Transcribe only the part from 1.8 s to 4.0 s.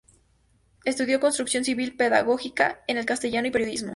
pedagogía en castellano y periodismo.